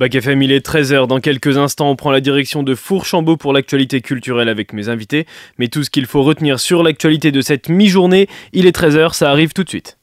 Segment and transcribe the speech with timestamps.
[0.00, 1.08] Bac FM, il est 13h.
[1.08, 5.26] Dans quelques instants, on prend la direction de Fourchambault pour l'actualité culturelle avec mes invités.
[5.58, 9.28] Mais tout ce qu'il faut retenir sur l'actualité de cette mi-journée, il est 13h, ça
[9.28, 9.98] arrive tout de suite.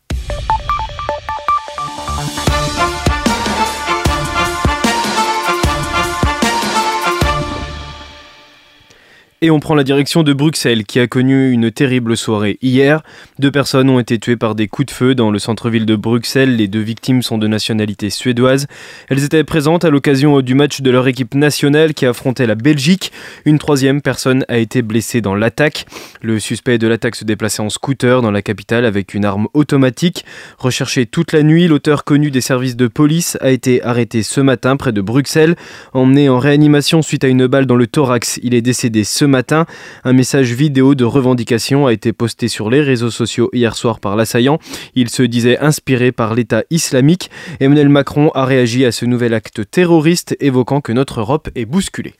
[9.46, 13.04] Et on prend la direction de Bruxelles qui a connu une terrible soirée hier.
[13.38, 16.56] Deux personnes ont été tuées par des coups de feu dans le centre-ville de Bruxelles.
[16.56, 18.66] Les deux victimes sont de nationalité suédoise.
[19.08, 23.12] Elles étaient présentes à l'occasion du match de leur équipe nationale qui affrontait la Belgique.
[23.46, 25.86] Une troisième personne a été blessée dans l'attaque.
[26.24, 30.26] Le suspect de l'attaque se déplaçait en scooter dans la capitale avec une arme automatique.
[30.58, 34.76] Recherché toute la nuit, l'auteur connu des services de police a été arrêté ce matin
[34.76, 35.56] près de Bruxelles.
[35.94, 39.35] Emmené en réanimation suite à une balle dans le thorax, il est décédé ce matin
[39.36, 39.66] matin.
[40.06, 44.16] Un message vidéo de revendication a été posté sur les réseaux sociaux hier soir par
[44.16, 44.60] l'assaillant.
[44.96, 47.30] Il se disait inspiré par l'État islamique.
[47.60, 52.14] Emmanuel Macron a réagi à ce nouvel acte terroriste, évoquant que notre Europe est bousculée.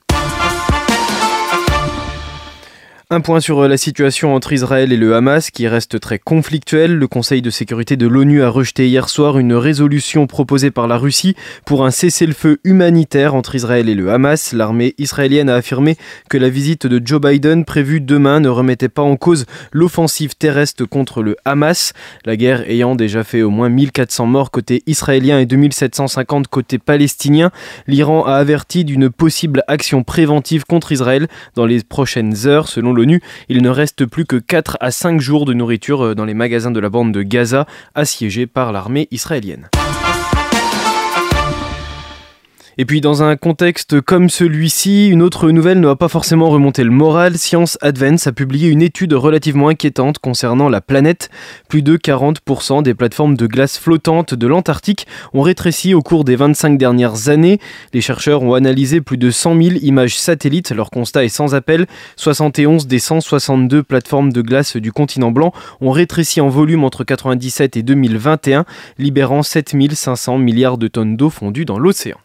[3.08, 6.96] Un point sur euh, la situation entre Israël et le Hamas qui reste très conflictuelle.
[6.96, 10.98] Le Conseil de sécurité de l'ONU a rejeté hier soir une résolution proposée par la
[10.98, 14.52] Russie pour un cessez-le-feu humanitaire entre Israël et le Hamas.
[14.52, 15.96] L'armée israélienne a affirmé
[16.28, 20.84] que la visite de Joe Biden prévue demain ne remettait pas en cause l'offensive terrestre
[20.84, 21.92] contre le Hamas.
[22.24, 27.52] La guerre ayant déjà fait au moins 1400 morts côté israélien et 2750 côté palestinien,
[27.86, 32.95] l'Iran a averti d'une possible action préventive contre Israël dans les prochaines heures selon
[33.48, 36.70] il ne reste plus que 4 à 5 jours de nourriture euh, dans les magasins
[36.70, 39.68] de la bande de Gaza, assiégés par l'armée israélienne.
[42.78, 46.84] Et puis dans un contexte comme celui-ci, une autre nouvelle ne va pas forcément remonter
[46.84, 47.38] le moral.
[47.38, 51.30] Science Advance a publié une étude relativement inquiétante concernant la planète.
[51.70, 56.36] Plus de 40% des plateformes de glace flottantes de l'Antarctique ont rétréci au cours des
[56.36, 57.60] 25 dernières années.
[57.94, 60.72] Les chercheurs ont analysé plus de 100 000 images satellites.
[60.72, 61.86] Leur constat est sans appel.
[62.16, 67.78] 71 des 162 plateformes de glace du continent blanc ont rétréci en volume entre 1997
[67.78, 68.66] et 2021,
[68.98, 72.18] libérant 7500 milliards de tonnes d'eau fondue dans l'océan.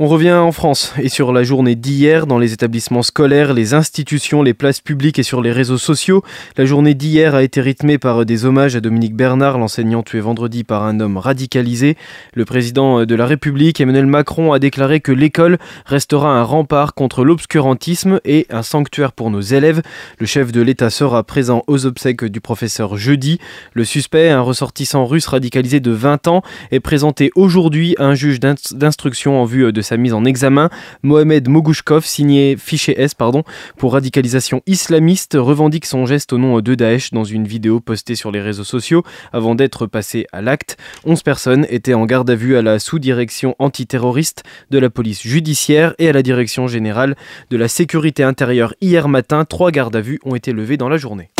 [0.00, 4.42] On revient en France et sur la journée d'hier dans les établissements scolaires, les institutions,
[4.42, 6.24] les places publiques et sur les réseaux sociaux.
[6.56, 10.64] La journée d'hier a été rythmée par des hommages à Dominique Bernard, l'enseignant tué vendredi
[10.64, 11.96] par un homme radicalisé.
[12.34, 17.22] Le président de la République, Emmanuel Macron, a déclaré que l'école restera un rempart contre
[17.22, 19.80] l'obscurantisme et un sanctuaire pour nos élèves.
[20.18, 23.38] Le chef de l'État sera présent aux obsèques du professeur jeudi.
[23.74, 28.40] Le suspect, un ressortissant russe radicalisé de 20 ans, est présenté aujourd'hui à un juge
[28.40, 30.70] d'instruction en vue de sa mise en examen.
[31.02, 33.44] Mohamed Mogouchkov, signé fichier S pardon,
[33.76, 38.32] pour radicalisation islamiste, revendique son geste au nom de Daesh dans une vidéo postée sur
[38.32, 40.76] les réseaux sociaux avant d'être passé à l'acte.
[41.04, 45.94] 11 personnes étaient en garde à vue à la sous-direction antiterroriste de la police judiciaire
[45.98, 47.16] et à la direction générale
[47.50, 49.44] de la sécurité intérieure hier matin.
[49.44, 51.30] Trois gardes à vue ont été levés dans la journée.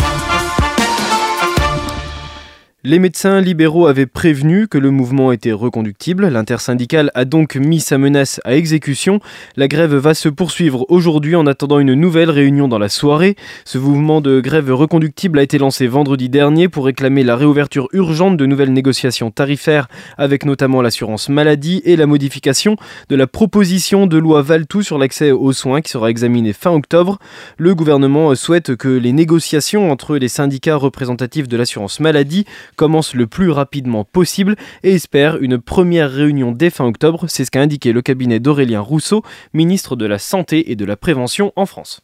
[2.87, 6.27] Les médecins libéraux avaient prévenu que le mouvement était reconductible.
[6.27, 9.21] L'intersyndicale a donc mis sa menace à exécution.
[9.55, 13.37] La grève va se poursuivre aujourd'hui en attendant une nouvelle réunion dans la soirée.
[13.65, 18.37] Ce mouvement de grève reconductible a été lancé vendredi dernier pour réclamer la réouverture urgente
[18.37, 19.87] de nouvelles négociations tarifaires
[20.19, 22.75] avec notamment l'assurance maladie et la modification
[23.09, 27.17] de la proposition de loi Valtou sur l'accès aux soins qui sera examinée fin octobre.
[27.57, 33.27] Le gouvernement souhaite que les négociations entre les syndicats représentatifs de l'assurance maladie commence le
[33.27, 37.25] plus rapidement possible et espère une première réunion dès fin octobre.
[37.27, 40.97] C'est ce qu'a indiqué le cabinet d'Aurélien Rousseau, ministre de la Santé et de la
[40.97, 42.01] Prévention en France.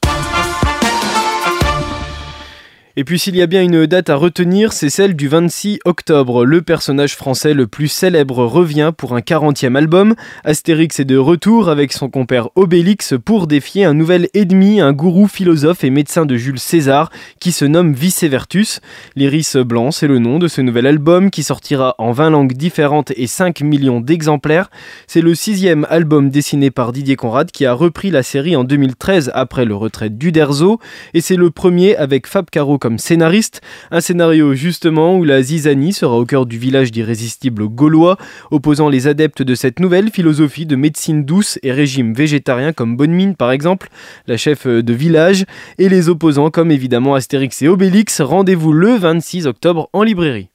[3.02, 6.46] Et puis s'il y a bien une date à retenir, c'est celle du 26 octobre.
[6.46, 10.14] Le personnage français le plus célèbre revient pour un 40e album.
[10.44, 15.26] Astérix est de retour avec son compère Obélix pour défier un nouvel ennemi, un gourou
[15.26, 18.82] philosophe et médecin de Jules César qui se nomme Vicevertus.
[19.16, 23.14] L'Iris Blanc, c'est le nom de ce nouvel album qui sortira en 20 langues différentes
[23.16, 24.70] et 5 millions d'exemplaires.
[25.08, 29.32] C'est le sixième album dessiné par Didier Conrad qui a repris la série en 2013
[29.34, 30.80] après le retrait d'Uderzo
[31.16, 33.62] et c'est le premier avec Fab Caro comme scénariste.
[33.92, 38.18] Un scénario justement où la zizanie sera au cœur du village d'irrésistibles gaulois,
[38.52, 43.12] opposant les adeptes de cette nouvelle philosophie de médecine douce et régime végétarien comme Bonne
[43.12, 43.90] Mine par exemple,
[44.28, 45.46] la chef de village,
[45.78, 48.22] et les opposants comme évidemment Astérix et Obélix.
[48.22, 50.51] Rendez-vous le 26 octobre en librairie.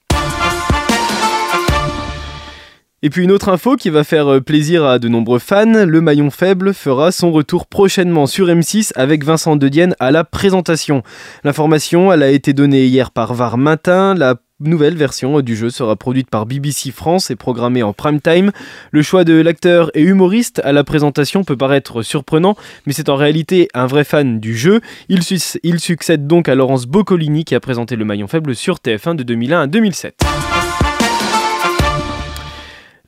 [3.03, 6.01] Et puis une autre info qui va faire euh, plaisir à de nombreux fans, le
[6.01, 11.03] maillon faible fera son retour prochainement sur M6 avec Vincent Dedienne à la présentation.
[11.45, 16.31] L'information, a été donnée hier par Var Matin, la nouvelle version du jeu sera produite
[16.31, 18.51] par BBC France et programmée en prime time.
[18.91, 22.57] Le choix de l'acteur et humoriste à la présentation peut paraître surprenant,
[22.87, 24.81] mais c'est en réalité un vrai fan du jeu.
[25.11, 25.21] Il,
[25.63, 29.23] il succède donc à Laurence Boccolini qui a présenté le maillon faible sur TF1 de
[29.23, 30.36] 2001 à 2007.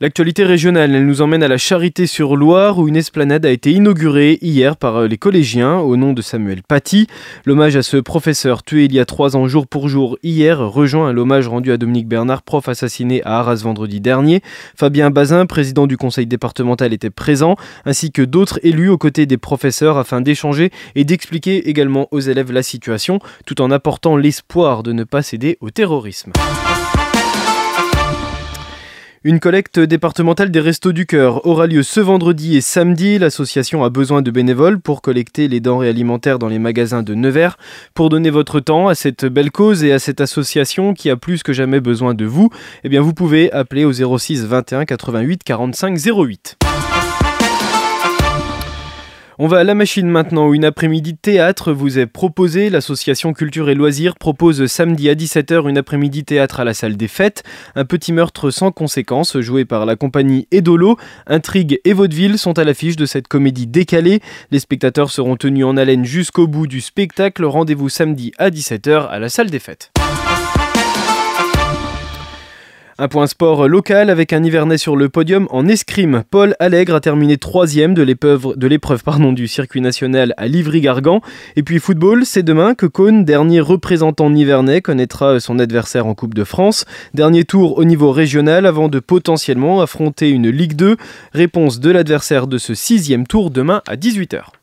[0.01, 4.77] L'actualité régionale, elle nous emmène à la Charité-sur-Loire où une esplanade a été inaugurée hier
[4.77, 7.07] par euh, les collégiens au nom de Samuel Paty.
[7.45, 11.11] L'hommage à ce professeur tué il y a trois ans jour pour jour hier rejoint
[11.11, 14.41] l'hommage rendu à Dominique Bernard, prof assassiné à Arras vendredi dernier.
[14.73, 19.37] Fabien Bazin, président du conseil départemental, était présent, ainsi que d'autres élus aux côtés des
[19.37, 24.93] professeurs afin d'échanger et d'expliquer également aux élèves la situation, tout en apportant l'espoir de
[24.93, 26.31] ne pas céder au terrorisme.
[29.25, 33.19] Une collecte départementale des Restos du Cœur aura lieu ce vendredi et samedi.
[33.19, 37.57] L'association a besoin de bénévoles pour collecter les denrées alimentaires dans les magasins de Nevers.
[37.93, 41.43] Pour donner votre temps à cette belle cause et à cette association qui a plus
[41.43, 42.49] que jamais besoin de vous,
[42.85, 46.57] eh bien vous pouvez appeler au 06 21 88 45 08.
[49.41, 52.69] On va à la machine maintenant où une après-midi théâtre vous est proposée.
[52.69, 57.07] L'association Culture et Loisirs propose samedi à 17h une après-midi théâtre à la salle des
[57.07, 57.43] fêtes.
[57.73, 60.97] Un petit meurtre sans conséquences joué par la compagnie Edolo.
[61.25, 64.19] Intrigue et vaudeville sont à l'affiche de cette comédie décalée.
[64.51, 67.45] Les spectateurs seront tenus en haleine jusqu'au bout du spectacle.
[67.45, 69.93] Rendez-vous samedi à 17h à la salle des fêtes.
[73.01, 76.23] Un point sport local avec un Nivernais sur le podium en escrime.
[76.29, 78.55] Paul Allègre a terminé troisième de l'épreuve,
[79.33, 81.21] du circuit national à Livry-Gargan.
[81.55, 86.33] Et puis football, c'est demain que Cône, dernier représentant nivernais, connaîtra son adversaire en Coupe
[86.33, 86.83] de France.
[87.13, 90.97] Dernier tour au niveau régional avant de potentiellement affronter une Ligue 2.
[91.31, 94.58] Réponse de l'adversaire de ce sixième tour demain à 18h.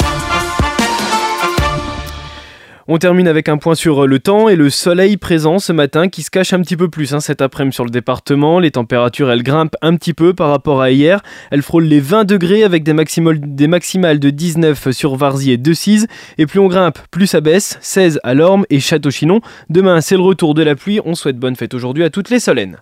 [2.88, 6.09] On termine avec un point sur euh, le temps et le soleil présent ce matin
[6.09, 8.61] qui se cache un petit peu plus hein, cet après-midi sur le département.
[8.61, 11.21] Les températures elles grimpent un petit peu par rapport à hier.
[11.50, 16.06] Elles frôlent les 20 degrés avec des, maximales, des de 19 sur Varzy et Decize.
[16.38, 17.77] Et plus on grimpe, plus ça baisse.
[17.81, 19.41] 16 à Lorme et Château-Chinon.
[19.69, 21.00] Demain c'est le retour de la pluie.
[21.05, 22.77] On souhaite bonne fête aujourd'hui à toutes les Solènes.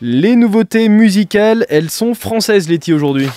[0.00, 3.28] Les nouveautés musicales, elles sont françaises, Letty, aujourd'hui.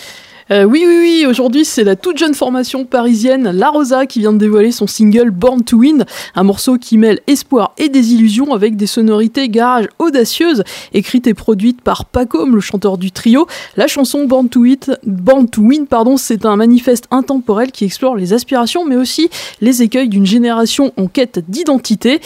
[0.50, 4.32] Euh, oui, oui, oui, aujourd'hui c'est la toute jeune formation parisienne La Rosa qui vient
[4.32, 6.06] de dévoiler son single Born to Win,
[6.36, 10.64] un morceau qui mêle espoir et désillusion avec des sonorités garage audacieuses,
[10.94, 13.46] écrites et produites par Pacom, le chanteur du trio.
[13.76, 14.64] La chanson Born to,
[15.06, 19.30] Born to Win, pardon, c'est un manifeste intemporel qui explore les aspirations mais aussi
[19.60, 22.22] les écueils d'une génération en quête d'identité.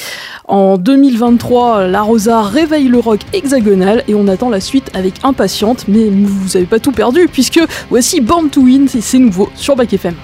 [0.47, 5.85] En 2023, La Rosa réveille le rock hexagonal et on attend la suite avec impatiente,
[5.87, 7.59] mais vous n'avez pas tout perdu puisque
[7.89, 10.15] voici Born to Win, c'est nouveau sur Back FM.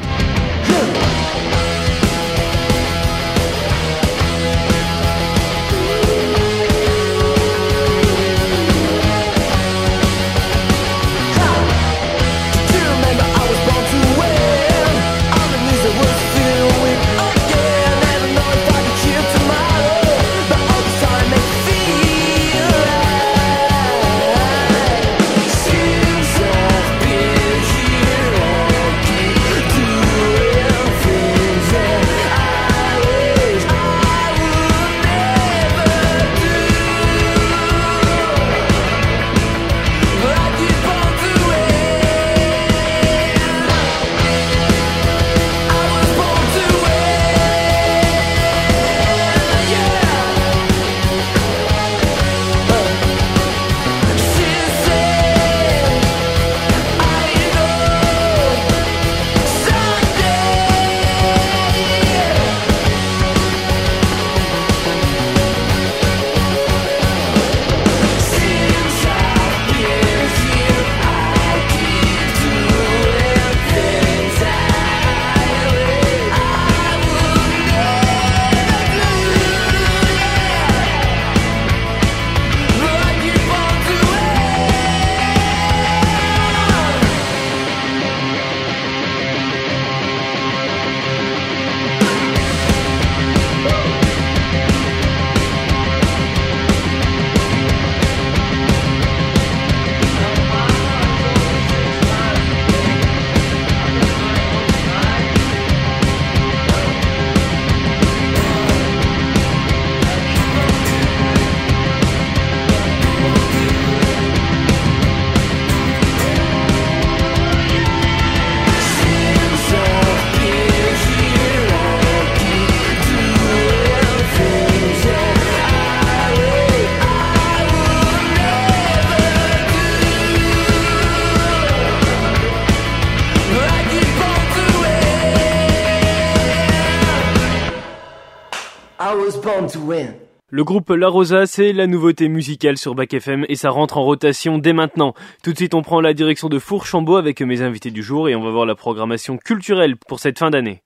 [140.50, 144.04] Le groupe La Rosa, c'est la nouveauté musicale sur Bac FM et ça rentre en
[144.04, 145.14] rotation dès maintenant.
[145.44, 148.36] Tout de suite, on prend la direction de Fourchambault avec mes invités du jour et
[148.36, 150.82] on va voir la programmation culturelle pour cette fin d'année.